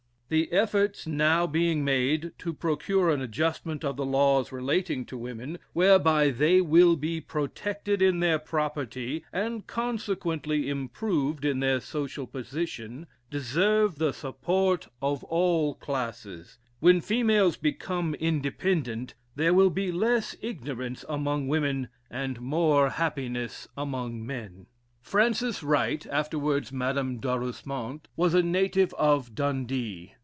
[0.31, 5.57] The efforts now being made to procure an adjustment of the laws relating to women,
[5.73, 13.07] whereby they will be protected in their property, and consequently improved in their social position,
[13.29, 21.03] deserve the support of all classes; When females become independent, there will be less ignorance
[21.09, 24.67] among women and more happiness among men.
[25.01, 30.13] Frances Wright, afterwards Madame D'Arusmont, was a native of Dundee.